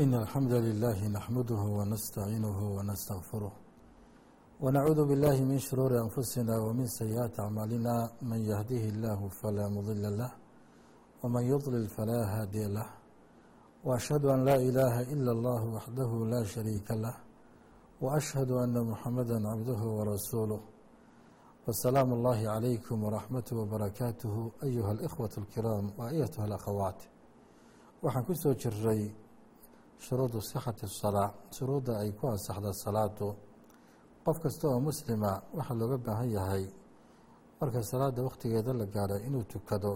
[0.00, 3.52] إن الحمد لله نحمده ونستعينه ونستغفره
[4.60, 10.32] ونعوذ بالله من شرور أنفسنا ومن سيئات أعمالنا من يهده الله فلا مضل له
[11.22, 12.86] ومن يضلل فلا هادي له
[13.84, 17.16] وأشهد أن لا إله إلا الله وحده لا شريك له
[18.00, 20.60] وأشهد أن محمدا عبده ورسوله
[21.68, 27.00] وسلام الله عليكم ورحمته وبركاته أيها الإخوة الكرام وأيتها الأخوات
[28.02, 29.12] waxaan ku جري
[30.04, 33.28] shuruudu sixati salaa shuruudda ay ku ansaxda salaadu.
[34.24, 36.64] Qof kasta oo muslima waxaa looga baahan yahay
[37.60, 39.92] marka salaada wakhtigeeda la gaaro inuu tukado.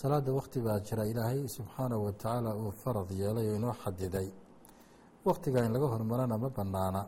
[0.00, 4.28] Salaada wakhti baa jira ilaahay subxaanahu wa tacaala uu farad yeelay oo inoo xadiday
[5.28, 7.02] wakhtiga in laga hormarana ma banaana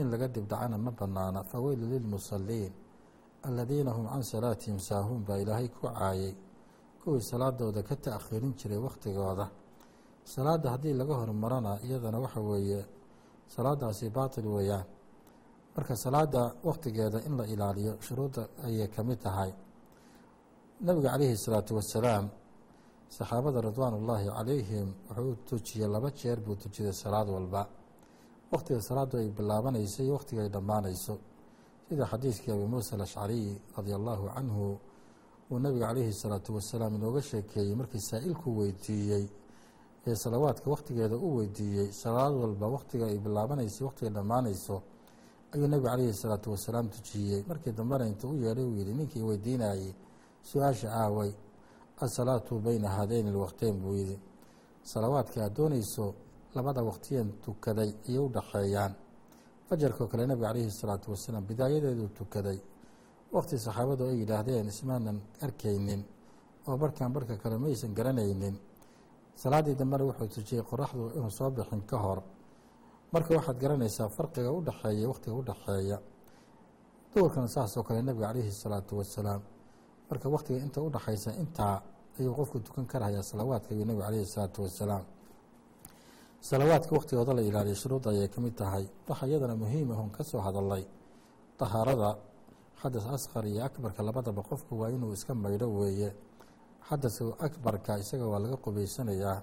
[0.00, 2.72] in laga dibdhacana ma banaana faweylu lilmusaliin
[3.48, 6.34] aladiina hum can salaatihim saahuun baa ilaahay ku caayay.
[7.02, 9.44] Kuwii salaadooda ka ta'khiirin jiray wakhtigooda
[10.34, 12.80] salaadda haddii laga hormarana iyadana waxa weeye
[13.54, 14.86] salaadaasi baatil weeyaan.
[15.76, 19.52] Marka salaada wakhtigeeda in la ilaaliyo shuruudda ayay ka mid tahay.
[20.80, 22.26] Nebiga calayhi salaatu wasalaam
[23.16, 27.62] saxaabada ridwaan ullaahi calayhim wuxuu tujiyey laba jeer buu tujiyey salaad walba.
[28.52, 31.14] Wakhtiga salaaddu ay bilaabanayso iyo wakhtiga ay dhammaanayso.
[31.88, 34.78] Sida xadiidkii abi muusa alashcariy radia allaahu canhu
[35.50, 39.24] uu nabiga calayhi salaatu wasalaam inooga sheekeeyey markii saa-ilku weydiiyey
[40.06, 44.82] ee salawaadka wakhtigeeda u weydiiyey salaad walba wakhtiga ay bilaabanayso wakhtiga dhammaanayso
[45.52, 47.42] ayuu nebiga calayhi salaatu wasalaam tujiyey.
[47.48, 49.92] Markii dambena intuu u yeedhay uu yihi ninkii weydiinayey
[50.42, 51.30] su'aasha aaway
[52.00, 54.18] asalaatu beyna haadeyni lwaqteyn buu yidhi.
[54.82, 56.14] Salawaadka aad doonayso
[56.54, 58.92] labada waqtiyan tukaday ayay u dhaxeeyaan.
[59.68, 62.58] Fajarkoo kale nebiga calayhi salaatu wasalaam bidaayadeeduu tukaday.
[63.32, 66.02] Wakti saxaabadu ay yidhaahdeen ismaanan arkaynin
[66.68, 68.56] oo barhkan barhka kale maysan garanaynin
[69.42, 72.18] salaaddii dambena wuxuu tujiyey qoraxdu inuu soo bixin ka hor.
[73.12, 75.98] Marka waxaad garanaysaa farqiga u dhexeeya wakhtiga u dhexeeya
[77.12, 79.40] duurkana saasoo kale nebiga calayhi salaatu wasalaam
[80.10, 80.90] marka wakhtiga inta u
[81.42, 81.76] intaa
[82.18, 85.04] ayuu qofku tukan karahayaa salawaadka ayuu nebiga calayhi salaatu wasalaam
[86.40, 88.84] salawaadka wakhtigooda la ilaaliya shuruudda ayay ka mid tahay.
[89.08, 90.84] Waxa iyadana muhiim ahon ka soo hadalay
[91.58, 92.10] dahaarada
[92.80, 96.10] xadas asqar iyo akbarka labadaba qofku waa inuu iska maydho weeye
[96.86, 99.38] xadaska akbarka isaga waa laga qubaysanayaa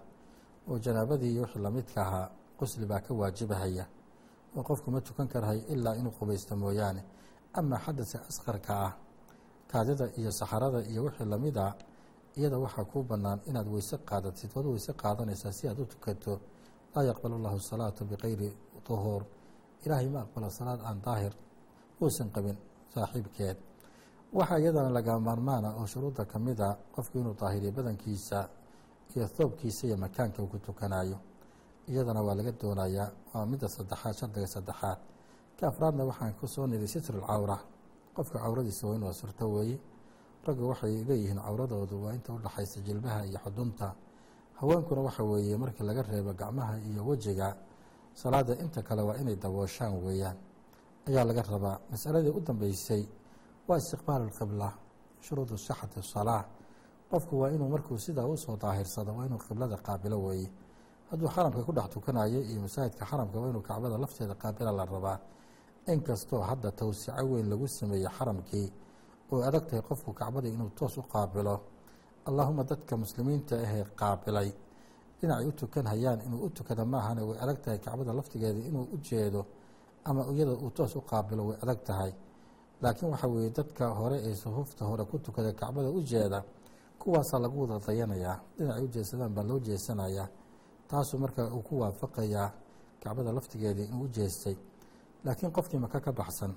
[0.70, 2.30] oo janaabadii iyo wixii lamidka ahaa
[2.60, 3.86] qusli baa ka waajibahaya.
[4.56, 7.02] Oo qofku ma tukan karahay ilaa inuu qubaysto mooyaane.
[7.54, 8.94] Amaa xadaska asqarka ah
[9.72, 11.76] kaadida iyo saxarada iyo wixii la mid a
[12.38, 16.40] iyada waxaa kuu bannaan inaad weyse qaadatid waad weyse qaadanaysaa si aad u tukato.
[16.96, 18.50] Laa yaqbalu llahu salaata bikayri
[18.88, 19.24] duhuur.
[19.86, 21.34] Ilaahay ma aqbalo salaad aan daahir
[22.02, 22.58] uusan qabin
[22.94, 23.58] saaxiibkeed
[24.38, 28.40] waxaa iyadana laga maarmaana oo shuruudda ka mid a qofku inuu daahiriyo badankiisa
[29.16, 31.18] iyo thoobkiisa iyo makaanka uu ku tukanayo
[31.88, 35.00] iyadana waa laga doonayaa waa midda saddexaad shardiga saddexaad.
[35.60, 37.58] Ka afraadna waxaan ku soo niri sitru lcawra
[38.16, 39.78] qofka cawradiisa waa inuu asurto weeye.
[40.46, 43.96] Raggu waxay leeyihiin cawradoodu waa inta udhexaysa jilbaha iyo xudunta.
[44.60, 47.56] Haweenkuna waxa weeye markii laga reebo gacmaha iyo wejiga
[48.14, 50.38] salaada inta kale waa inay dabooshaan weeyaan.
[51.08, 51.80] Ayaa laga rabaa.
[51.92, 53.04] Masaladii u dambeysay
[53.68, 54.70] waa istiqbaalu lqibla
[55.26, 56.44] shuruudu sixati salaa
[57.12, 60.50] qofku waa inuu markuu sidaa u soo daahirsado waa inuu qiblada qaabilo weeye.
[61.10, 65.18] Hadduu xaramka ku dhex tukanayo iyo masaajidka xaramka waa inuu kacbada lafteeda qaabila la rabaa.
[65.94, 68.68] Inkastoo hadda towsico weyn lagu sameeyey xaramkii
[69.32, 71.56] oo adag tahay qofku kacbada inuu toos u qaabilo.
[72.28, 74.50] Allaahuma dadka muslimiinta ahee qaabilay
[75.20, 78.98] dhinacay u tukan hayaan inuu u tukada maahane way adag tahay kacbada laftigeeda inuu u
[79.08, 79.42] jeedo
[80.10, 82.12] ama iyada uu toos u qaabilo way adag tahay
[82.86, 86.44] laakiin waxa weeye dadka hore ee sufuufta hore ku tukada kacbada u jeeda
[87.00, 90.28] kuwaasaa lagu wada dayanayaa dhinacay u baa loo jeesanayaa
[90.88, 92.52] taasuu marka uu ku waafaqayaa
[93.04, 94.56] kacbada laftigeedii inuu u jeestay.
[95.26, 96.54] Laakiin qofkii maka ka baxsan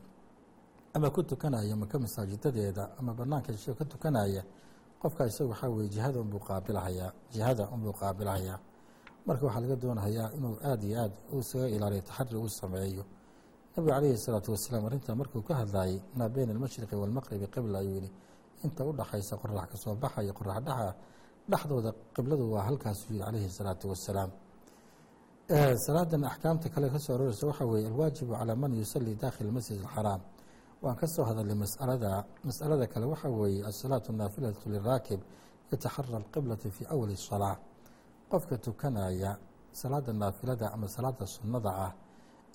[0.94, 4.44] ama ku tukanaya maka masaajidadeeda ama banaanka shisho ka tukanaya
[5.00, 8.58] qofka isaga waxaa weye jihada unbuu qaabilhayaa jihada unbuu qaabilhayaa
[9.26, 13.04] marka waxaa laga doonahayaa inuu aada iyo aad isaga ilaaliyo taxari u sameeyo
[13.78, 18.10] nabigu calayhi salaatu wasalaam arrintaa markuu ka hadlayay maa beyna almashriqi waalmaqribi qibla ayuu yihi
[18.64, 20.94] inta u dhaxaysa qorax ka soo baxa iyo qorax dhaxa
[21.50, 24.30] dhexdooda qibladu waa halkaasuu yihi calayhi salaatu wasalaam.
[25.86, 30.20] Salaadan axkaamta kale ka soo aroreysa waxaa weeye alwaajibu calaa man yusalii dakhil masjid alxaraam
[30.82, 35.20] waan ka soo hadalnay masalada masalada kale waxaa weeye asalaatu naafilatu liraakib
[35.70, 37.56] yataxara alqiblati fii awali salaa
[38.30, 39.38] qofka tukanaya
[39.72, 41.92] salaada naafilada ama salaada sunnada ah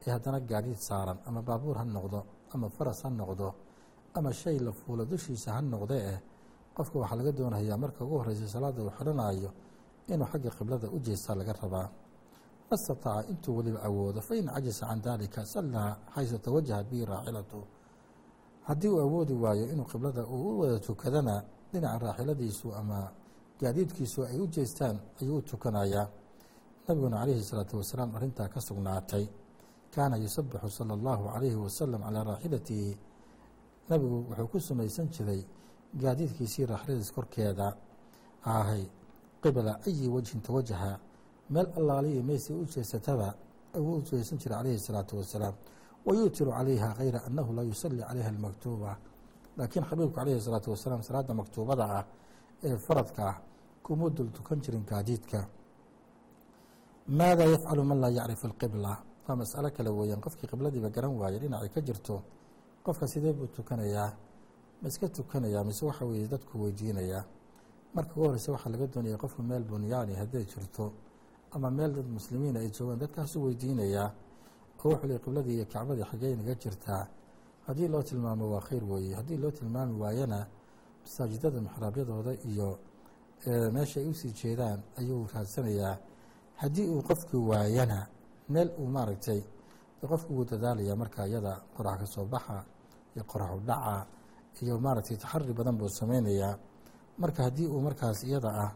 [0.05, 2.19] ee haddana gaadiid saaran ama baabuur ha noqdo
[2.53, 3.47] ama faras ha noqdo
[4.17, 6.19] ama shay la fuulo dushiisa ha noqde eh
[6.75, 9.49] qofka waxaa laga doonayaa marka ugu horeysa salaada uu xidhanayo
[10.13, 11.87] inuu xagga qiblada u jeestaa laga rabaa.
[12.69, 17.59] Ma stataaca intuu weliba awoodo fain cajasa can dalika sallaa xaysu tawajahat bihi raaxilatu
[18.67, 21.35] haddii uu awoodi waayo inuu qiblada uu u wada tukadana
[21.71, 22.99] dhinaca raaxiladiisu ama
[23.61, 26.07] gaadiidkiisu ay u jeestaan ayuu u tukanayaa.
[26.87, 29.25] Nabiguna calayhi salaatu wasalaam arrintaa ka sugnaatay
[29.93, 32.97] kaana yusabixu sala allahu calayhi wasalam calaa raaxilatihi.
[33.89, 35.45] Nabigu wuxuu ku sumaysan jiray
[36.01, 37.77] gaadiidkiisii raaxiladiis korkeeda.
[38.45, 38.83] Ahay
[39.41, 40.99] qibla ayi wajhin tawajaha.
[41.49, 43.35] Meel allaaliya meysay u jeesataba
[43.75, 45.55] ayuu u jeesan jiray calayhi salaatu wasalaam.
[46.05, 48.97] Wayuutiru calayha kayra annahu laa yusalli calayha almaktuuba.
[49.57, 52.05] Laakiin xabiibku calayhi salaatu wasalaam salaada maktuubada ah
[52.63, 53.37] ee faradka ah
[53.83, 55.47] kuma dul tukan jirin gaadiidka.
[57.07, 58.91] Maada yafcalu man laa yacrifu alqibla
[59.27, 60.21] waa mas'alo kale weeyaan.
[60.21, 62.21] Qofkii qibladiiba garan waaye dhinacay ka jirto.
[62.83, 64.11] Qofka sidee buu tukanayaa?
[64.81, 67.23] Ma iska tukanayaa mise waxa weeye dadku weydiinayaa
[67.93, 70.91] marka ugu horeysa waxaa laga doonaya qofku meel bunyaani hadday jirto
[71.51, 74.11] ama meel dad muslimiin ay joogaan dadkaasuu weydiinayaa
[74.83, 77.07] oo wuxuu leey qibladii iyo kacbadii xaggey naga jirtaa
[77.67, 79.15] haddii loo tilmaamo waa khayr weeye.
[79.15, 80.47] Haddii loo tilmaami waayana
[81.03, 82.79] masaajidada mixraabyadooda iyo
[83.71, 85.97] meesha ay u sii jeedaan ayuu raadsanayaa
[86.55, 88.07] haddii uu qofkii waayana
[88.53, 89.41] meel uu maaragtay
[90.11, 92.57] qofku wuu dadaalaya marka iyada qorax ka soo baxa
[93.15, 93.95] iyo qoraxu dhaca
[94.63, 96.55] iyo maaragtay taxari badan buu sameynayaa.
[97.21, 98.71] Marka haddii uu markaas iyada ah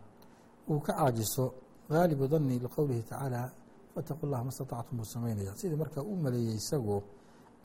[0.70, 1.46] uu ka caajiso
[1.90, 3.42] gaalibu dani liqowlihi tacaala
[3.94, 6.98] fataqu llah ma statactum buu sameynaya sidii markaa u maleeyey isagu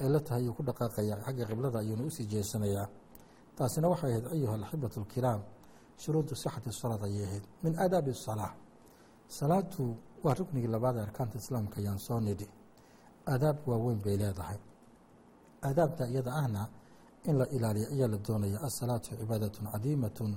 [0.00, 2.87] ay la tahay uu ku dhaqaaqaya xagga qiblada ayuuna u sii jeesanayaa.
[3.56, 5.41] Taasina waxay ahayd ayuha alaxibatu alkiraam
[6.03, 7.44] shuruudu sixati salaad ayay ahayd.
[7.62, 8.53] Min aadaabi asalaa
[9.38, 9.85] salaadu
[10.24, 12.46] waa ruknigii labaad ee arkaanta islaamka ayaan soo nidhi
[13.32, 14.58] aadaab waaweyn bay leedahay.
[15.62, 16.62] Aadaabta iyada ahna
[17.28, 20.32] in la ilaaliyo ayaa la doonaya asalaatu cibaadatun cadiimatun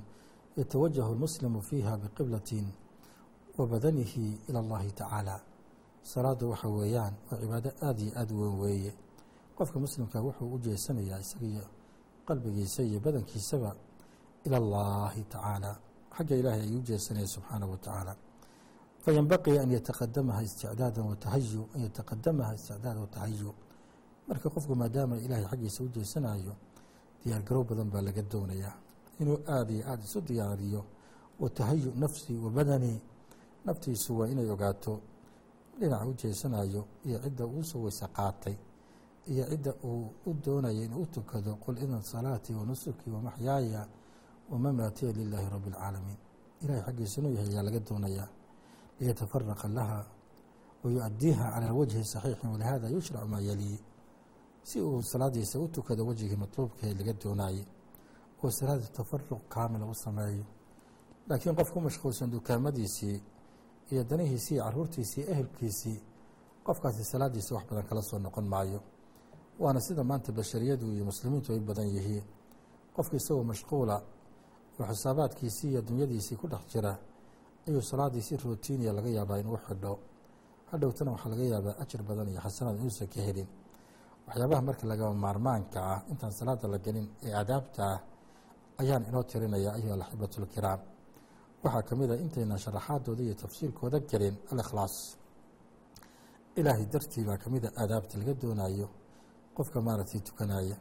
[0.57, 2.65] yatawajahu lmuslimu fiiha biqiblatin
[3.57, 5.35] wa badanihi ila allahi tacaala.
[6.01, 8.93] Salaadu waxa weeyaan waa cibaado aada iyo aada weyn weeye.
[9.57, 11.65] Qofka muslimka wuxuu u jeesanayaa isagiyo
[12.27, 13.75] qalbigiisa iyo badankiisaba
[14.45, 15.71] ila allahi tacaala.
[16.17, 18.15] Xagga ilaahay ayuu u jeesanaya subxaanahu wa tacaala
[19.05, 23.53] fayanbaqii an yataqadamaha isticdaada watahayu an yataqadamaha isticdaada watahayu
[24.27, 26.53] marka qofku maadaama ilaahay xaggiisa u jeesanayo
[27.21, 28.75] diyaargarow badan baa laga doonayaa
[29.19, 30.85] inuu aada iyo aada isu diyaariyo.
[31.39, 33.01] Watahayu nafsi wa badani
[33.65, 35.01] naftiisu waa inay ogaato
[35.79, 38.55] dhinaca u jeesanayo iyo cidda uu soo weyse qaatay
[39.27, 43.87] iyo cidda uu u doonayo inuu u tukado qul ina salaatii wa nusuki wa maxyaaya
[44.49, 44.57] wa
[45.17, 46.17] lilaahi rabbi اlcaalamiin
[46.61, 48.34] ilahay xaggiisa inuu yahay ayaa laga doonayaa
[48.99, 50.05] liyatafaraqa laha
[50.83, 53.79] wa yu-adiiha calى wajhi saxiixin walihada yushracu maa yalii
[54.63, 57.65] si uu salaadiisa u tukado wejigii matluubkae laga doonaayey
[58.43, 60.45] oo salaada tafaruq kaamila u sameeyo.
[61.27, 63.21] Laakiin qof ku mashquulsan dukaamadiisii
[63.91, 65.99] iyo danihiisii caruurtiisii ehelkiisii
[66.63, 68.81] qofkaasi salaadiisa wax badan kala soo noqon maayo.
[69.59, 72.23] Waana sida maanta bashariyadu iyo muslimiintu ay badan yihiin.
[72.95, 74.01] Qofka isagoo mashquula
[74.79, 76.97] oo xisaabaadkiisii iyo dunyadiisii ku dhex jira
[77.67, 79.93] ayuu salaadiisi rotiiniya laga yaabaa inuu xidho.
[80.71, 83.47] Hadhowtana waxaa laga yaabaa ajar badan iyo xasanaad inuusan ka helin.
[84.27, 87.99] Waxyaabaha marka lagama maarmaanka ah intaan salaada la gelin ee aadaabta ah
[88.81, 90.79] ayaan inoo tirinaya ayuha alaxibatu lkiraam
[91.63, 94.95] waxaa ka mid a intaynan sharaxaadooda iyo tafsiirkooda gelin alikhlaas.
[96.59, 98.87] Ilaahay dartii baa ka mid a aadaabta laga doonayo
[99.57, 100.77] qofka maaragtay tukanaya.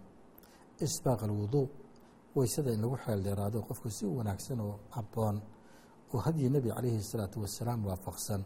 [0.87, 1.67] Isbaaq alwuduu
[2.37, 5.37] weysada in lagu xeel dheeraado qofku si wanaagsan oo habboon
[6.15, 8.43] oo hadyi nebi calayhi salaatu wasalaam waafaqsan.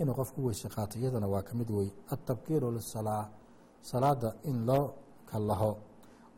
[0.00, 3.24] Inuu qofku weyse qaato iyadana waa ka mid wey altabkiiru lisalaa
[3.90, 4.94] salaada in loo
[5.30, 5.70] kallaho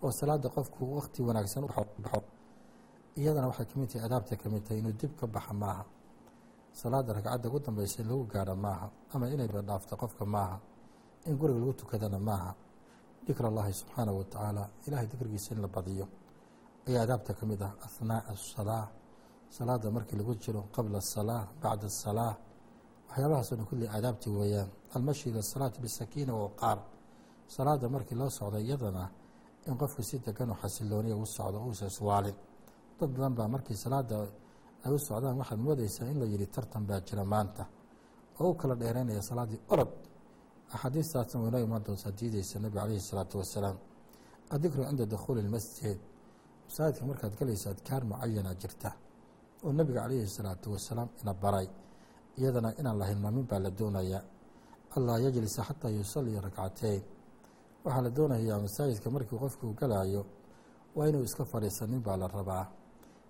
[0.02, 2.20] oo salaada qofku wakti wanaagsan ubaxo
[3.20, 5.84] iyadana waxay ka mid tahay adaabta ka mid tahay inuu dib ka baxa maaha.
[6.72, 10.58] Salaada ragcadda ugu dambeysa in lagu gaaro maaha ama inay dhaafto qofka maaha.
[11.26, 12.54] In guriga lagu tukadana maaha.
[13.26, 16.06] Dikr allahi subxaanahu wa tacaala ilahay dikrigiisa in la badiyo.
[16.88, 18.88] Ayaa adaabta ka mid ah ahnaaءa asalaa
[19.56, 22.32] salaada markii lagu jiro qabla asalaa bacda asalaa
[23.08, 24.68] waxyaabahaas o dhan kulli aadaabtii weeyaan.
[24.96, 26.78] Almashi ila asalaati bisakiina waqaar
[27.56, 29.04] salaada markii loo socdo iyadana
[29.68, 32.36] in qofku si degan oo xasilooniya u socdo uusa iswaalin.
[32.98, 34.16] Dad badan baa markii salaada
[34.84, 37.62] ay u socdaan waxaad moodeysaa in la yihi tartan baa jira maanta.
[38.40, 39.90] Oo u kala dheereynaya salaaddii orod
[40.74, 43.76] axaadiistaasna waynoo imaan doontaa diideysa nebi calayhi salaatu wasalaam.
[44.54, 45.98] Addikru cinda dukhuuli lmasjid
[46.66, 48.90] masaajidka markaad galayso adkaar mucayana jirta
[49.64, 51.66] oo nebiga calayhi salaatu wasalaam ina baray
[52.38, 54.22] iyadana inaan la hilmaamin baa la doonayaa
[54.96, 57.02] allaa yajlisa xataa yusalliya rakcateyn
[57.84, 60.22] waxaa la doonayaa masaajidka markii qofkuu galaayo
[60.96, 62.64] waa inuu iska fadhiisanin baa la rabaa.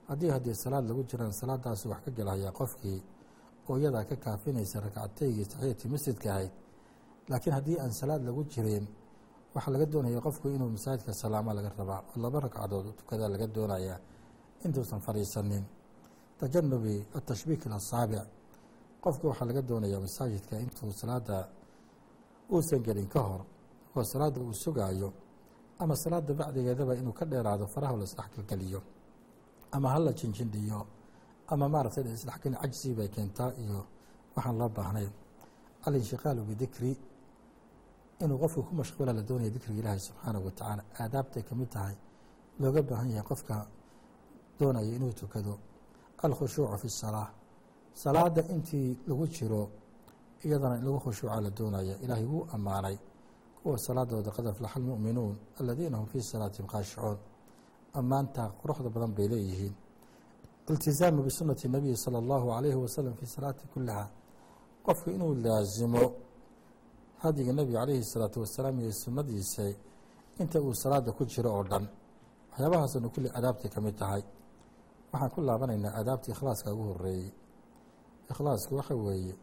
[0.08, 2.98] Haddii haddii salaad lagu jiraan salaadaasu wax ka gelahayaa qofkii
[3.68, 6.52] oo iyadaa ka kaafinaysa rakcataygii taxiyatii masjidka ahayd.
[7.30, 8.86] Laakiin haddii aan salaad lagu jirin
[9.54, 13.98] waxaa laga doonaya qofku inuu masaajidka salaamo laga rabaa oo laba ragcadood tukadaa laga doonayaa
[14.64, 15.64] intuusan fadhiisanin
[16.40, 18.24] tajanubi atashbiik ilasaabic
[19.04, 21.36] qofka waxaa laga doonayaa masaajidka intuu salaada
[22.52, 23.42] uusan gelin ka hor
[23.96, 25.08] oo salaada uu sugaayo
[25.82, 28.80] ama salaada bacdigeedaba inuu ka dheeraado faraha la isdhexgalgeliyo
[29.72, 30.80] ama hala jinjindhiyo
[31.52, 33.80] ama maaragtay isdhexgelin cajsi bay keentaa iyo
[34.36, 35.12] waxaan loo baahnayn
[35.86, 36.92] alinshiqaalu bidikri
[38.22, 41.96] inuu qofku ku mashquula la doonaya dikriga ilaahi subxaanahu wa tacaala aadaabtay ka mid tahay
[42.60, 43.56] looga baahan yahay qofka
[44.58, 45.52] doonaya inuu tukado
[46.26, 47.28] alkhushuucu fi salaa
[48.02, 49.62] salaada intii lagu jiro
[50.44, 52.96] iyadana in lagu khushuuca la doonaya ilaahay wuu ammaanay.
[53.62, 57.18] Kuwa salaadooda qad aflaxa almu'minuun aladiina hum fii salaatihim khaashicuun
[57.98, 59.74] ammaanta quruxda badan bay leeyihiin.
[60.70, 64.04] Iltizaamu bisunati nabiyi sala allahu calayhi wasalam fii salaati kuliha
[64.86, 66.02] qofku inuu laasimo
[67.22, 69.62] hadiga nebiga calayhi salaatu wasalaam iyo sunnadiisa
[70.40, 71.84] inta uu salaada ku jiro oo dhan
[72.50, 74.22] waxyaabahaasna kulli adaabtay ka mid tahay
[75.12, 77.30] waxaan ku laabanaynaa aadaabtii ikhlaaska ugu horeeyey
[78.30, 79.34] ikhlaasku waxa weeye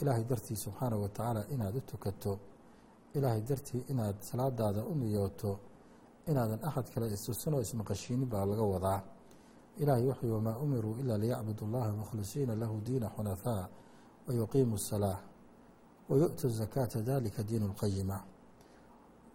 [0.00, 2.32] ilaahay dartii subxaanahu watacaala inaad u tukato
[3.16, 5.52] ilaahay dartii inaad salaadaada u niyooto
[6.30, 9.00] inaadan axad kale isusinoo ismaqashiinin baa laga wadaa.
[9.82, 13.68] Ilaahay wuxuu wamaa umiruu ilaa liyacbudu allaha mukhlisiina lahu diina xunafaa
[14.26, 15.18] wayuqiimu asalaa
[16.08, 18.18] wayu'tu zakaata dalika diinu lqayima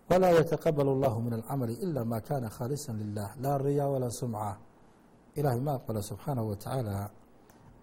[0.09, 4.57] walaa yataqabalu allahu min alcamali ila ma kaana khaalisan lilah laa riyaa walaa sumca
[5.39, 7.11] ilaahay ma aqbalo subxaanahu wa tacaala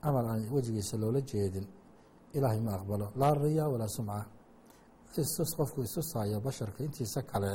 [0.02, 1.66] camal aan wejigiisa loola jeedin
[2.37, 3.06] ilaahay ma aqbalo.
[3.21, 4.25] Laa riya walaa sumca.
[5.16, 7.52] Isus qofku isusaayo basharka intiisa kale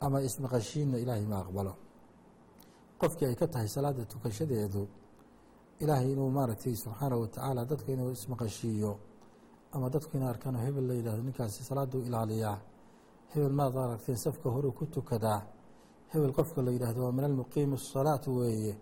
[0.00, 1.72] ama ismaqashiinna ilaahay ma aqbalo.
[3.00, 4.82] Qofkii ay ka tahay salaada tukashadeedu
[5.82, 8.92] ilaahay inuu maaragtay subxaanahu wa tacaala dadka inuu ismaqashiiyo
[9.72, 12.58] ama dadku ina arkaan hebel la yidhahdo ninkaasi salaaduu ilaaliyaa
[13.32, 15.40] hebel maad aragteen safka horuu ku tukadaa
[16.12, 18.74] hebel qofka la yidhaahdo waa min almuqiimi asalaat weeye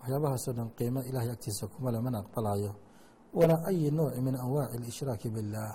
[0.00, 2.72] waxyaabahaasoo dhan qiimo ilaahay agtiisa kuma lemana aqbalaayo.
[3.38, 5.74] Walaa ayi nooci min anwaaci alishraaki billaah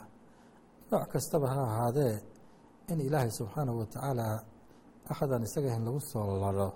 [0.91, 2.15] nooc kastaba ha ahaadee
[2.91, 4.43] in ilaahay subxaanahu wa tacaala
[5.47, 6.69] isaga ahayn lagu soo laro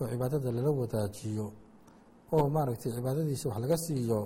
[0.00, 1.46] oo cibaadada lala wadaajiyo
[2.32, 4.20] oo maaragtay cibaadadiisa wax laga siiyo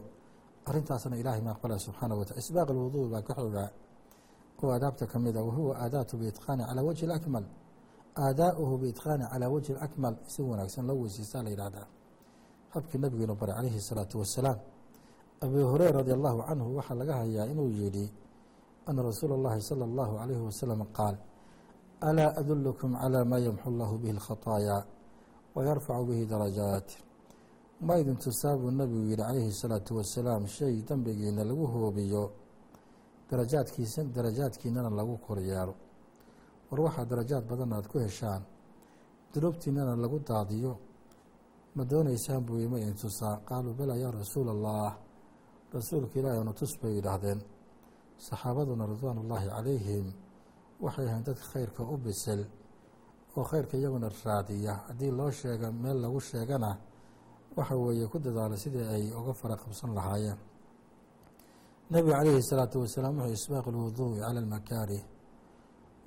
[0.69, 3.71] arrintaasna ilaahay ma aqbalaya wa watacala isbaaq alwuduu baa ka xoogaa
[4.63, 7.45] oo aadaabta ka a ah, wahuwa aadaatu biitqaani calaa wajhi alakmal.
[8.19, 11.87] Aadaa'uhu biitqaani calaa wajhi alakmal si wanaagsan loo weysiisaa la yidhaahdaa
[12.74, 14.60] habkii nabigeenu baray calayhi الsalaatu wasalaam
[15.46, 18.06] abi hureyra radi allahu canhu waxaa laga hayaa inuu yidhi
[18.90, 21.16] ana rasuula اllahi salى اllahu عalayhi wasalam qaal
[22.10, 24.82] alaa adulkum calى maa yamxu allahu bihi اlkhaطaayaa
[25.56, 26.88] wayarfacu bihi darajaat
[27.88, 32.24] ma idin tusaa buu nabigu yihi calayhi الsalaatu wasalaam shay dembigiina lagu hoobiyo
[33.30, 35.74] darajaadkiisa darajaadkiinana lagu koryeelo
[36.70, 38.42] war waxaa darajaad badan aad ku heshaan
[39.34, 40.74] dunuubtiinana lagu daadiyo
[41.79, 43.35] ma doonaysaan buu yii ma idin tusaa?
[43.49, 44.93] Qaaluu balaa yaa rasuula allah
[45.77, 47.41] rasuulka ilaahi ona tus bay yidhaahdeen.
[48.27, 50.07] Saxaabaduna ridwaan ullaahi calayhim
[50.85, 52.41] waxay ahayn dadka khayrka u bisil
[53.37, 54.75] oo khayrka iyaguna raadiya.
[54.89, 56.71] Haddii loo sheega meel lagu sheegana
[57.57, 60.39] waxa weeye ku dadaala sidii ay uga fara qabsan lahaayeen.
[61.91, 65.03] Nebigu calayhi salaatu wasalaam wuxuu isbaaqu lwuduu'i cala almakaarih.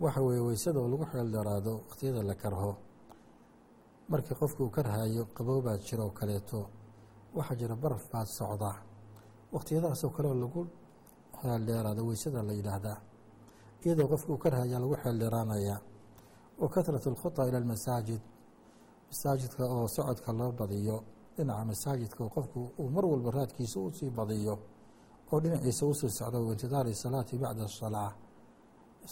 [0.03, 2.71] Waxa weeye weysada oo lagu xeel dheeraado wakhtiyada la karho
[4.11, 6.59] markii qofku uu karhayo qabow baa jira oo kaleeto
[7.37, 8.71] waxaa jira baraf baad socda.
[9.53, 10.61] Wakhtiyadaasoo kale oo lagu
[11.41, 12.97] xeel dheeraado weysada la yidhaahdaa
[13.85, 15.75] iyadoo qofku uu karhaya lagu xeel dheeraanaya.
[16.61, 18.21] Wa kahratu alkhutaa ila almasaajid
[19.09, 20.97] masaajidka oo socodka loo badiyo.
[21.35, 24.55] Dhinaca masaajidka oo qofku uu mar walba raadkiisa u sii badiyo
[25.31, 28.11] oo dhinaciisa u sii socdo waintidaari salaati bacda asalaa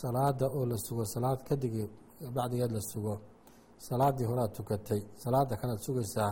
[0.02, 1.84] salaada oo la sugo salaad kadigi
[2.36, 3.14] bacdigeed la sugo
[3.88, 6.32] salaadii horaad tukatay salaada kalaad sugaysaa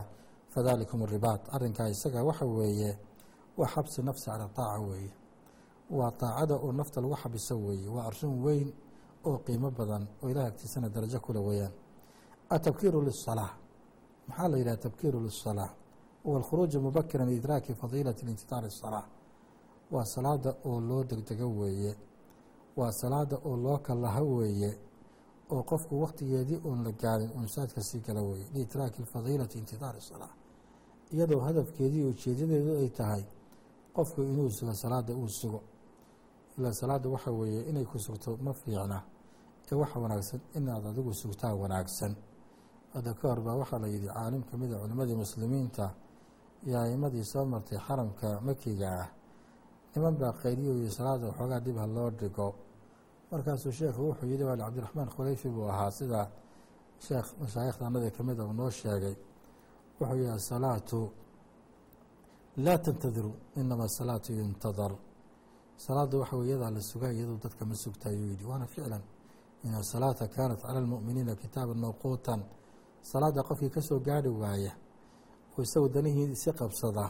[0.54, 1.42] fadalikum ribaat.
[1.56, 2.92] Arinkaa isaga waxa weeye
[3.58, 5.12] waa xabsi nafsi cala taaca weeye.
[5.98, 7.88] Waa taacada oo nafta lagu xabiso weeye.
[7.96, 8.70] Waa arrin weyn
[9.26, 11.74] oo qiimo badan oo ilaah agtiisana darajo kula weyaan
[12.50, 13.52] atabkiiru lisalaa
[14.28, 15.70] maxaa la yidhaha tabkiiru lisalaa
[16.24, 19.06] huwa alkhuruuju idraaki liidraaki fadiilati intitaar isalaa
[19.92, 21.96] waa salaada oo loo degdego weeye.
[22.78, 24.72] Waa salaada oo loo kalaha weeye
[25.54, 28.46] oo qofku waktigeedii uun la gaarin uu masaajidka sii gala weeye.
[28.54, 30.34] Liidraaki fadiilati intidaari الsalaa
[31.14, 33.24] iyadoo hadafkeedii ujeedadeedu ay tahay
[33.96, 35.62] qofku inuu sugo salaada uu sugo.
[36.58, 39.00] Ilaa salaada waxa weeye inay ku sugto ma fiicna.
[39.72, 42.16] Ee waxa wanaagsan inaad adigu sugtaa wanaagsan.
[42.94, 45.86] Hadda ka hor baa waxaa la yidhi caalim ka mid a culimmadii muslimiinta
[46.66, 49.08] iyo a'imadii soo martay xaramka makiga ah
[49.96, 52.48] niman baa qaydiyo iyo salaada waxoogaa dib ha loo dhigo
[53.32, 56.22] markaasuu sheekhu wuxuu yihi waali cabdiraxmaan khuleyfi buu ahaa sida
[57.08, 59.16] sheekh mashaayikhdanadii ka mid a uu noo sheegay.
[60.00, 61.00] Wuxuu yihi asalaatu
[62.66, 64.92] laa tantadiru inama asalaatu yuntadar.
[65.86, 69.02] Salaadda waxa wey iyadaa la sugaa iyadoo dadka ma sugta ayuu yihi waana ficlan.
[69.66, 72.42] In asalaata kaanat cala almu'miniina kitaaban mawquutan.
[73.02, 74.72] Salaadda qofkii ka soo gaarhi waaya
[75.58, 77.06] oo isagu danihiisi qabsada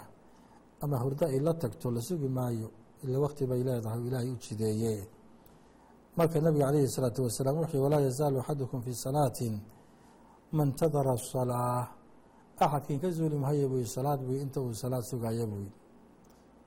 [0.82, 2.68] ama hurdo ay la tagto la sugi maayo
[3.04, 5.08] ila waqti bay leedahay ilaahay u jideeye
[6.19, 9.55] marka nabiga calayhi الsalaatu wasalaam wuxuu walaa yazaalu axadukum fii salaatin
[10.59, 11.81] man tadara الsalaa
[12.65, 15.73] axadkiin ka zuuli mahaya buu salaad buu inta uu salaad sugaya buu yihi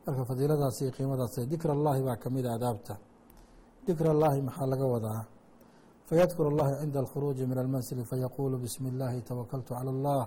[0.05, 2.93] marka fadiiladaas iyo qiimadaas dikr اllahi baa kamid a adaabta
[3.87, 5.21] dikr اllahi maxaa laga wadaa
[6.09, 10.23] fayadkur اllahi cinda alkhuruuji min almansili fayaquulu bismi اllahi tawakaltu calى اllah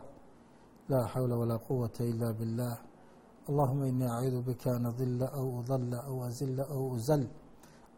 [0.90, 2.75] laa xawla walaa quwata ila biاllah
[3.49, 7.23] allahuma inii acuudu bika an adila aw udala aw azila aw uzal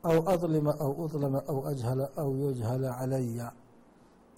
[0.05, 3.53] aw adlima aw udlama aw ajhala aw yujhala calaya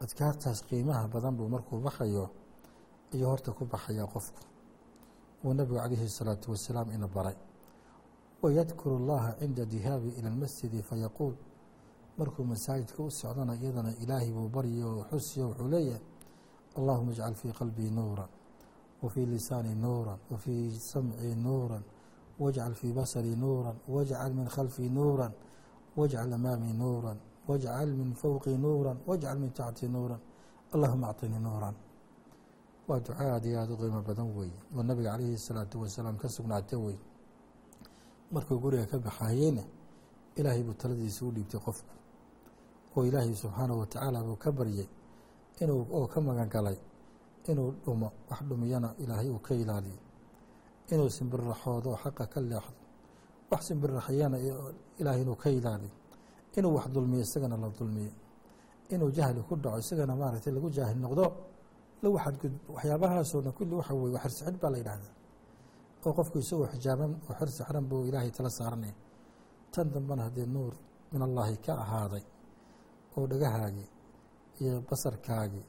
[0.01, 2.31] adkaartaas qiimaha badan buu markuu baxayo
[3.15, 4.41] ayuu horta ku baxayaa qofku
[5.45, 7.37] uu nabigu calayhi الsalaatu wasalaam ina baray
[8.43, 11.35] wayadkuru اllaha cinda dihaabi ilى اlmasjidi fayaquul
[12.19, 16.03] markuu masaajidka u socdana iyadana ilaahay buu baryo xusiyo wuxuu leeyahay
[16.79, 18.29] allahuma اjcal fii qalbii nuura
[19.03, 21.79] wfii lisaani nuura wfii samcii nuura
[22.39, 25.33] wاjcal fii basrii nuura wاjcal min khalfii nuura
[25.97, 27.13] wاjcal amaamii nuura
[27.49, 30.17] wاjcal min fowqii nuura wاjcal min taxtii nuura
[30.75, 31.69] allahuma acطinii nuura
[32.89, 36.29] waa duca aad iyo aada u qiimo badan weeye oo nabiga calayhi الsalaatu wasalaam ka
[36.29, 36.97] sugnaata wey
[38.33, 39.63] markuu guriga ka baxayeyna
[40.37, 41.93] ilaahay buu taladiisa u dhiibtay qofku
[42.97, 44.89] oo ilaahay subxaanahu watacaala buu ka baryey
[45.63, 46.79] inuu oo ka magan galay
[47.51, 50.01] inuu dhumo wax dhumiyana ilaahay uu ka ilaaliyo
[50.93, 52.75] inuu simbirraxoodo oo xaqa ka leexdo
[53.52, 54.38] wax simbirraxiyana
[55.00, 55.94] ilaahay inuu ka ilaaliyo
[56.58, 58.12] inuu wax dulmiyo isagana la dulmiyo
[58.94, 61.26] inuu jahli ku dhaco isagana maaragtay lagu jaahil noqdo
[62.04, 65.14] lagu xadgudbo waxyaabahaasoo kulli waxa weye xirsi xidh baa la yidhahdaa.
[66.06, 68.96] Oo qofku isagoo xijaaban oo xirsi xiran buu ilaahay tala saaranaya
[69.74, 70.74] tan dambena haddii nuur
[71.12, 72.24] min allaahi ka ahaaday
[73.18, 73.90] oo dhagahaagii
[74.62, 75.66] iyo basarkaagii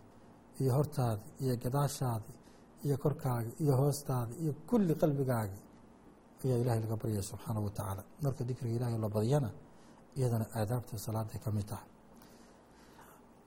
[0.60, 2.36] iyo hortaadii iyo gadaashaadii
[2.84, 5.62] iyo korkaagii iyo hoostaadii iyo kulli qalbigaagii
[6.44, 9.50] ayaa ilahay laga baryaya subxaana wa tacaala marka dikriga ilahay la badyana
[10.18, 11.88] iyadana aadaabta salaaday ka mid tahay.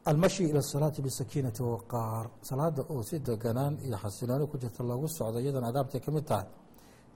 [0.05, 2.25] Almashi ila salaati bisakiinati waqaar.
[2.41, 6.47] Salaada oo si deganaan iyo xasilooni ku jirta loogu socdo iyadana aadaabtay ka mid tahay.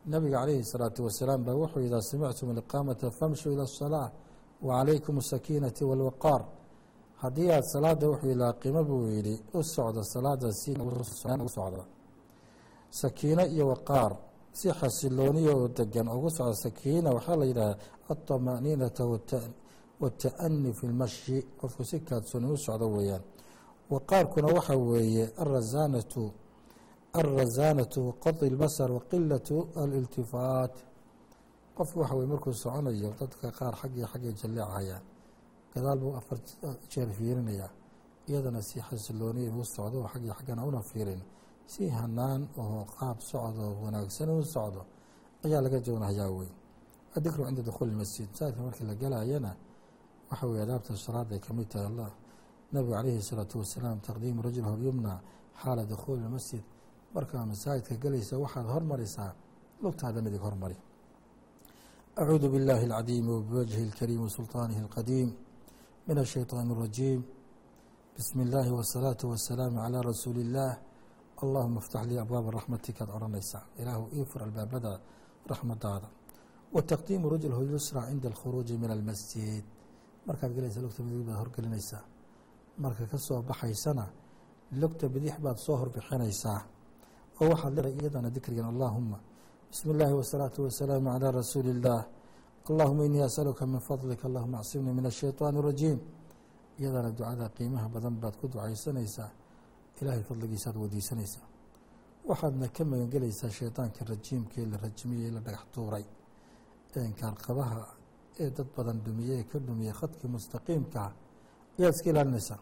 [0.06, 4.10] Nabiga calayhi salaatu wasalaam baa wuxuu idaa samictum aliqaamata famshuu ila asalaa
[4.62, 6.42] wa calaykum asakiinati walwaqaar
[7.24, 10.72] haddii aad salaada wuxuu ilaaqimo buu yidhi u socda salaada si
[11.56, 11.84] socda
[13.02, 14.12] sakiino iyo waqaar
[14.58, 17.80] si xasilooniya oo degan ugu soco sakiina waxaa la yidhaahdaa
[18.14, 19.04] aطamaniinata
[20.02, 23.24] wata'ani fi lmashyi qofku si kaadsoon u socdo weeyaan.
[23.92, 26.24] Wa qaarkuna waxa weeye arasanatu
[27.20, 30.74] alrasanatu waqadi اlbasar waqilatu aliltifaat.
[31.78, 35.04] Qofku waxa weye markuu soconayo dadka qaar xaggii xaggay jaleecahayaan
[35.74, 36.38] gadaal buu afar
[36.92, 37.72] jeer fiirinayaa
[38.30, 41.22] iyadana si xasilooniya u socdo xaggii xaggana una fiirin
[41.73, 44.83] si hanaan oo qaab socdo wanaagsan u socdo
[45.45, 46.51] ayaa laga joonahayaa wey
[47.17, 49.53] adikru cinda dukhuuli masjid masaajidka markii la galaayana
[50.31, 52.11] waxa weye adaabta salaaday ka mid tahay allah
[52.73, 55.13] nabigu calayhi الsalaatu wasalaam taqdiimu rajul horyumna
[55.63, 56.65] xaala dukhuuli اlmasjid
[57.15, 59.33] markaa masaajidka galaysa waxaad hormarisaa
[59.83, 60.77] lugtaada midig hormari
[62.21, 65.29] acuudu biاllahi اlcadiimi wbiwajhi اlkariim wasulطaanihi اlqadiim
[66.09, 67.21] min الshayطaan الrajiim
[68.17, 70.75] bismi اllaahi wالsalaatu wasalaamu calىa rasuuli اllaah
[71.44, 74.92] allahuma iftax lii abwaaba raxmatikaad odhanaysaa ilaahu ii fur albaabada
[75.52, 76.08] raxmadaada
[76.74, 79.66] wa taqdiimu rajul yusra cinda alkhuruuji min almasjid.
[80.28, 82.04] Markaad galaysa lugta bidix baad horgelinaysaa
[82.84, 84.06] marka ka soo baxaysana
[84.82, 86.62] lugta bidix baad soo horbixinaysaa
[87.42, 89.18] oo waxaad leedahay iyadana dikrigan allaahuma
[89.70, 92.04] bismi illaahi wasalaatu wasalaamu calaa rasuuli illaah
[92.70, 96.00] allahuma inii asaluka min fadlika allahuma acsimnii min ashayطaani rajiim.
[96.80, 99.32] Iyadana ducada qiimaha badan baad ku ducaysanaysaa
[100.02, 101.48] ilaahay fadligiisaad weydiisanaysaa
[102.30, 106.06] waxaadna ka magangelaysaa shaydaanka rajiimkee la rajmiyey la dhagax tuuray.
[106.96, 107.80] Ee inkaarqabaha
[108.44, 111.10] ee dad badan dhumiyey ee ka dhumiyey khadkii mustaqiimkaa
[111.80, 112.60] ayaad iska ilaalinaysaa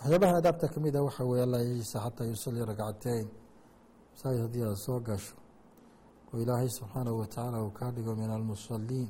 [0.00, 3.26] waxyaabaha adaabta ka mid ah waxaa weeye alla yisa xataa yusalii ragcateyn
[4.12, 5.36] masaajid haddii aad soo gasho
[6.32, 9.08] oo ilaahay subxaanahu watacaala uu kaa dhigo min almusaliin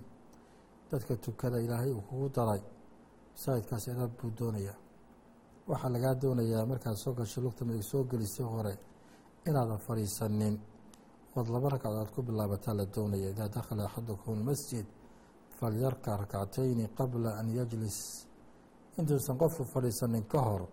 [0.90, 2.62] dadka tukada ilaahay uu kugu daray
[3.34, 4.76] masaajidkaas adaab buu doonayaa
[5.69, 8.73] waxaa lagaa doonayaa markaad soo gasho lugta midig soo gelisay hore
[9.47, 10.56] inaadan fadhiisanin
[11.38, 14.86] ood laba ragcadood ku bilaabataa la doonaya idaa dakhala axadukum almasjid
[15.58, 17.97] falyarkac rakcatayni qabla an yajlis
[18.99, 20.63] intuusan qofku fadhiisanin ka hor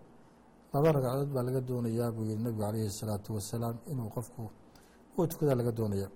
[0.73, 4.43] laba ragcadood baa laga doonayaa buu yihi nebigu calayhi الsalaatu wasalaam inuu qofku
[5.17, 6.07] uu tukadaa laga doonaya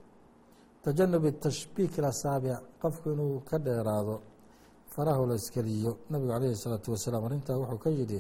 [0.83, 4.15] tajanubi tashbiik asaabic qofku inuu ka dheeraado
[4.93, 8.19] farahu la iskeliyo nabigu calayhi الsalaatu wasalaam arrintaa wuxuu ka yidhi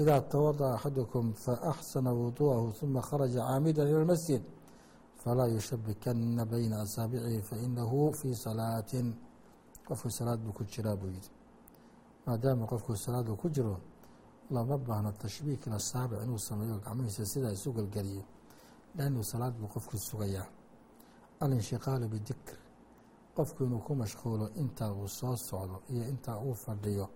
[0.00, 4.42] idaa tawadaأa axadukum faaxsana wuduu'ahu ثuma kharaja caamida ilى اlmasjid
[5.22, 9.06] falaa yushabikana bayna asaabicihi fainahu fii salaatin
[9.86, 11.30] qofku salaad buu ku jiraa buu yihi
[12.26, 13.76] maadaama qofku salaadu ku jiro
[14.50, 18.24] lama baahno tashbiik asaabic inuu sameeyo gacmihiisa sidaa isu gelgeliyo
[18.96, 20.46] lannu salaad buu qofku sugayaa
[21.40, 22.56] alinshiqaalu bidikr
[23.36, 27.06] qofku inuu ku mashquulo intaa uu soo socdo iyo intaa uu fadhiyo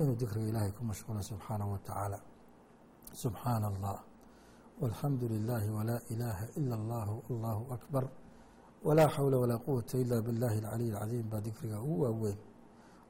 [0.00, 2.18] inuu dikriga ilaahay ku mashquulo subxaanahu wa tacaala
[3.22, 3.96] subxaana allah
[4.80, 8.04] walxamdu lilaahi walaa ilaaha ila allahu allahu akbar
[8.86, 12.38] walaa xawla walaa quwata ila biاllahi alcaliy alcadiim baa dikriga ugu waaweyn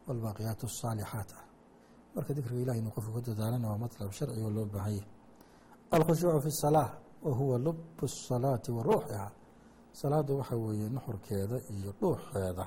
[0.07, 1.45] walbaaqiyaat الsaalixaat ah
[2.15, 5.05] marka dikriga ilahay inuu qofku ku dadaalana waa matlab sharcigo loo baahanya
[5.97, 6.93] alkhushuucu fi الsalaaة
[7.27, 7.79] wa huwa lub
[8.11, 9.29] الsalaati wa ruuxiha
[9.93, 12.65] salaada waxaa weeye nuxurkeeda iyo dhuuxeeda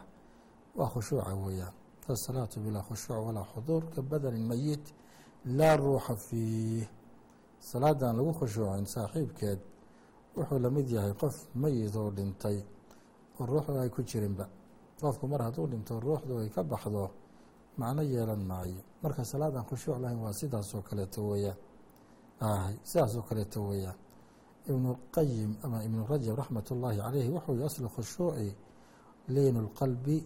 [0.78, 1.74] waa khushuuca weeyaan
[2.13, 4.85] asalaatu bilaa khushuuc walaa xuduur ka badanin meyit
[5.59, 6.87] laa ruuxa fiih
[7.71, 9.61] salaadan lagu khushuucin saaxiibkeed
[10.37, 12.59] wuxuu la mid yahay qof meyid oo dhintay
[13.39, 14.45] oo ruuxdu ay ku jirinba
[15.01, 17.11] qofku mar hadduu dhinto ruuxdu ay ka baxdo
[17.79, 21.59] macno yeelan maayo marka salaadan khushuuc lahayn waa sidaasoo kaleeto weeyaan
[22.91, 23.99] sidaasoo kaleeto weeyaan
[24.71, 28.49] ibnu qayim ama ibnu rajab raxmat ullaahi calayhi wuxuu aslu khushuuci
[29.35, 30.17] liinu اlqalbi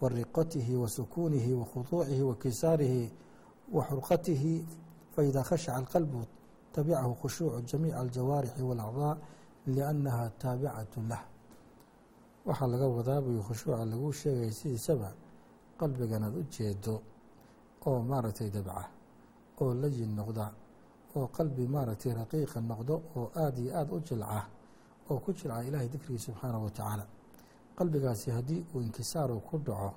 [0.00, 3.04] wa riqatihi wa sukuunihi wa khuduucihi wa kisaarihi
[3.72, 4.66] wa xurqatihi
[5.14, 6.20] faida khashaca alqalbu
[6.72, 9.16] tabicahu khushuucu jamiica aljawaarixi wاlacdaa
[9.66, 11.22] liannaha taabicatu lah.
[12.46, 15.08] Waxaa laga wadaa buy khushuuca lagu sheegaya sidiisaba
[15.80, 16.94] qalbigan aad u jeedo
[17.86, 18.84] oo maaragtay dabca
[19.60, 20.46] oo layin noqda
[21.16, 24.40] oo qalbi maaragtay raqiiqa noqdo oo aada iyo aada u jilca
[25.10, 27.04] oo ku jilca ilaahay dikrigii subxaanahu wa tacaala
[27.78, 29.90] qalbigaasi haddii uu inkisaaru ku dhaco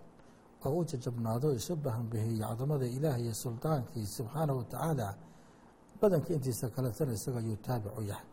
[0.66, 5.08] oo u jajabnaado isu bahanbaheeyo cadamada ilaahay iyo sultaankii subxaanahu wa tacaala
[6.02, 8.28] badanka intiisa kaletana isaga ayuu taabic u yahay.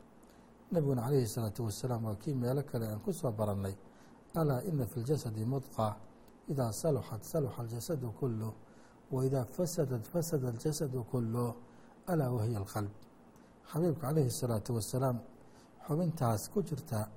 [0.73, 3.75] Nebiguna calayhi salaatu wasalaam waa kii meelo kale aan ku soo barannay.
[4.35, 5.97] Alaa ina fi ljasadi mudqa
[6.49, 8.53] idaa saluxat saluxa aljasadu kuluh
[9.13, 11.55] wa idaa fasadat fasada aljasadu kuluh
[12.07, 12.91] alaa wahiya alqalb.
[13.71, 15.19] Xabiibka calayhi الsalaatu wasalaam
[15.87, 17.09] xubintaas ku jirta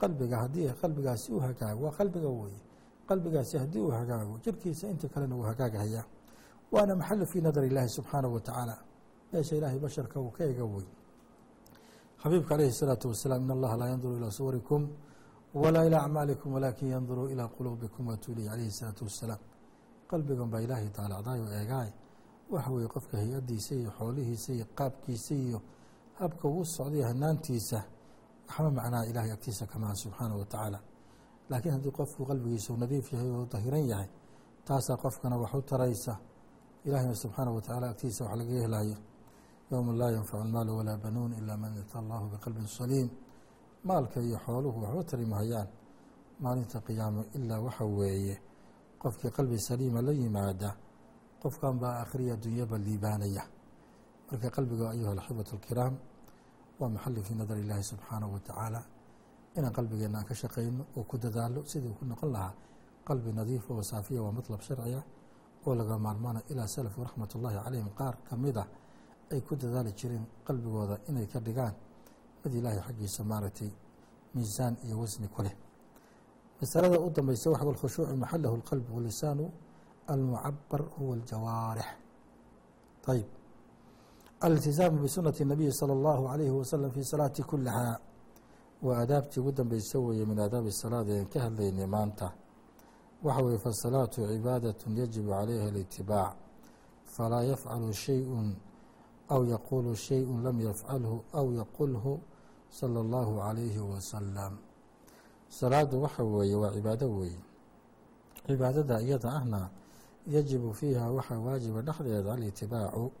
[0.00, 2.60] qalbiga haddii qalbigaasi u hagaago waa qalbiga weye
[3.08, 6.02] qalbigaasi haddii uu hagaago jirkiisa inta kalena uu hagaagahaya
[6.72, 8.76] waana maxalu fii nadar illaahi subxaanahu wa tacaala
[9.32, 10.86] meesha ilaahay basharka uu ka ega wey
[12.22, 14.82] xabiibka calayhi الsalaatu wasalaam in allaha laa yanduru ilaa suwarikum
[15.54, 19.40] walaa ilaa acmaalikum walaakin yanduru ilaa quluubikum watuulihi calayhi الsalaatu wasalaam
[20.10, 21.90] qalbigan baa ilaahay daalacdaay oo eegaay
[22.50, 25.58] waxa weeye qofka hay-addiisa iyo xoolihiisa iyo qaabkiisa iyo
[26.20, 27.78] habka uu socday hanaantiisa
[28.51, 30.79] waxba macnaha ilahay agtiisa kamaa subxaanahu wa tacaala.
[31.49, 34.09] Laakiin haddii qofku qalbigiisa nadiif yahay oo dahiran yahay
[34.67, 36.13] taasaa qofkana wax u taraysa.
[36.85, 38.97] Ilahayna subxaanahu wa tacala agtiisa wax laga helayo
[39.71, 43.09] yowma laa yanfacu lmaalu walaa banuun ilaa man ata allahu biqalbin saliim.
[43.83, 45.67] Maalka iyo xooluhu waxba tari mahayaan.
[46.39, 48.35] Maalinta qiyaamo ilaa waxa weeye
[49.01, 50.75] qofkii qalbi saliima la yimaada
[51.41, 53.43] qofkan baa akhriya dunyaba liibaanaya.
[54.31, 55.93] Marka qalbiga ayuha alaxibatu alkiraam
[56.81, 58.81] waa maxali fii nadar illaahi subxaanahu wa tacaala?
[59.57, 62.53] Inaan qalbigeenna aan ka shaqayno oo ku dadaalo sidii ku noqon lahaa
[63.07, 65.01] qalbi nadiifa oo saafiya waa matlab sharciya
[65.65, 67.89] oo laga maarmaana ilaa salafu raxmat ullaahi calayhim.
[67.99, 68.65] Qaar ka mid a
[69.31, 71.73] ay ku dadaali jireen qalbigooda inay ka dhigaan
[72.43, 73.71] mid ilaahay xaggiisa maaragtay
[74.35, 75.55] miisaan iyo wasni ku leh.
[76.61, 79.45] Masalada u dambaysa waxa alkhushuucu maxalahu alqalb walisaanu
[80.07, 81.89] almucabar huwa aljawaarix
[83.11, 83.27] ayb
[84.40, 87.98] aliltizaamu bisunati الnabiyi salى اllahu alayhi wasalam fi salaati kulihaa
[88.82, 92.32] waa aadaabtii ugu dambeysa weeye min aadaabi salaada en ka hadlaynay maanta
[93.22, 96.36] waxa weye fasalaatu cibaadaة yajibu calayha اlitibaac
[97.04, 98.52] falaa yafcalu shayءu
[99.28, 102.20] aw yaquulu shayءu lam yafcalhu aw yaqulhu
[102.70, 104.58] salى اllahu عalayhi wasalam
[105.48, 107.40] salaadu waxa weeye waa cibaado weeye
[108.46, 109.70] cibaadada iyada ahna
[110.26, 113.12] yajibu fiiha waxaa waajiba dhexdeeda alitibaacu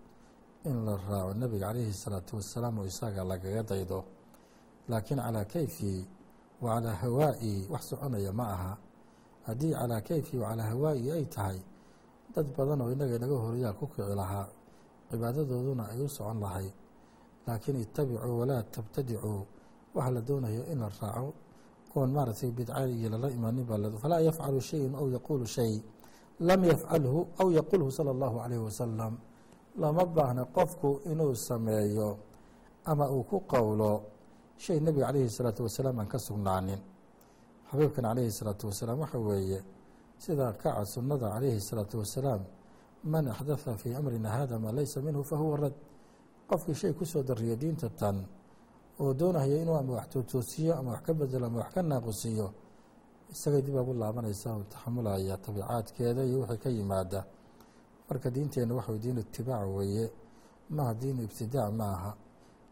[0.65, 3.99] in la raaco nebiga calayhi salaatu wasalaam oo isaga lagaga daydo.
[4.89, 6.05] Laakiin calaa kayfii
[6.61, 8.77] wa calaa hawaa'ii wax soconaya ma aha.
[9.47, 11.59] Haddii calaa kayfii wa calaa hawaa'ii ay tahay
[12.35, 14.47] dad badan oo inaga inaga horeeyaa ku kici lahaa
[15.09, 16.67] cibaadadooduna ay u socon lahay.
[17.47, 19.41] Laakiin ittabicuu walaa tabtadicuu
[19.95, 21.33] waxa la doonayo in la raaco.
[21.95, 22.53] Oon maaragtay
[22.95, 25.81] iyo lala imaninba falaa yafcalu shayin aw yaquulu shay.
[26.39, 29.17] Lam yafcalhu aw yaqulhu sala allahu calayh wasalam
[29.77, 32.17] lama baahna qofku inuu sameeyo
[32.85, 34.03] ama uu ku qowlo
[34.57, 36.79] shay nebiga calayhi salaatu wasalaam aan ka sugnaanin.
[37.71, 39.59] Xabiibkan calayhi salaatu wasalaam waxa weeye
[40.17, 42.41] sidaa kaca sunnada calayhi salaatu wasalaam
[43.03, 45.73] man axdafa fii amrina hada maa laysa minhu fahuwa rad.
[46.49, 48.25] Qofkii shay ku soo dariyo diinta tan
[48.99, 52.47] oo doonahayo inuu ama wax tootoosiyo ama wax ka bedelo ama wax ka naaqusiyo
[53.31, 57.23] isagay dib agu laabanaysa oo taxamulaya tabiicaadkeeda iyo wixii ka yimaada
[58.11, 60.11] marka diinteenna waxa diin itibaac weeye
[60.69, 62.11] maaha diinu ibtidaac ma aha.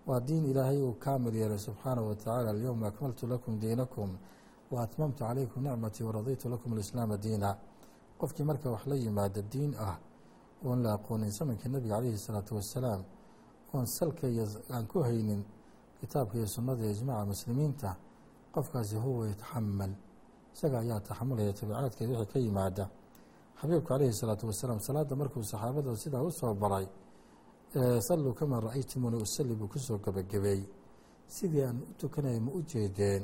[0.07, 4.17] Waa diin ilaahay uu kaamil yeelay subxaanahu watacaala alyowma akmaltu lakum diinakum
[4.71, 7.57] wa atmamtu calaykum nicmatii waraditu lakum alislaama diina.
[8.19, 9.95] Qofkii marka wax la yimaada diin ah
[10.65, 13.03] oon la aqoonin zamankii nebiga calayhi salaatu wasalaam
[13.73, 15.43] oon salka iyo aan ku haynin
[15.99, 17.95] kitaabka iyo sunnada iyo ijmaaca muslimiinta
[18.53, 19.91] qofkaasi huwa yataxamal
[20.53, 22.89] isaga ayaa taxamulaya tabiicaadkeeda wixii ka yimaada
[23.59, 26.85] xabiibku calayhi salaatu wasalaam salaadda markuu saxaabada sidaa u soo baray
[28.07, 30.61] salluu kamaa ra'aytumuni usalli buu ku soo gebagabeey
[31.35, 33.23] sidii aan u tukanaya ma u jeedeen.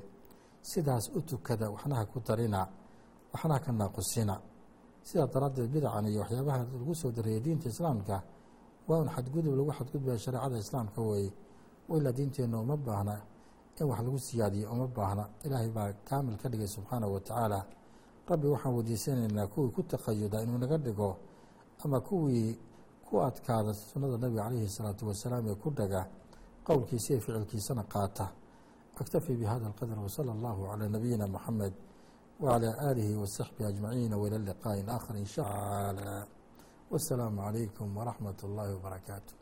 [0.61, 2.61] Sidaas u tukada waxnaha ku darina
[3.33, 4.35] waxnaha ka naaqusina.
[5.07, 8.17] Sidaa daraaddeed bidacan iyo waxyaabaha lagu soo dareeyay diinta islaamka
[8.87, 11.31] waa un xadgudub lagu xadgudbaya shareecada islaamka weeye
[11.89, 13.15] ilaa diinteenna uma baahna
[13.79, 15.23] in wax lagu siyaadiyo uma baahna.
[15.45, 17.59] Ilaahay baa kaamil ka dhigay subxaanahu wa tacaala
[18.29, 21.09] rabbi waxaan weydiisanaynaa kuwii ku taqayuda inuu naga dhigo
[21.83, 22.57] ama kuwii
[23.07, 26.01] ku adkaada sunnada nabiga calayhi salaatu wasalaam ee ku dhaga
[26.67, 28.25] qowlkiisa iyo ficilkiisana qaata.
[29.01, 31.73] Aktafi bihada alqadr wsala allahu calaa nabiyina moxamed
[32.41, 36.25] wacalaa aalihi wasaxbihi ajmaciina waila liqaaءin aakhar in sha allah
[36.91, 39.33] wasalaamu calaykum waraxmat اllahi wbarakaatu